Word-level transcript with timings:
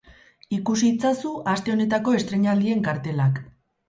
Ikusi 0.55 0.87
itzazu 0.93 1.33
aste 1.51 1.73
honetako 1.73 2.13
estreinaldien 2.21 2.81
kartelak. 2.89 3.39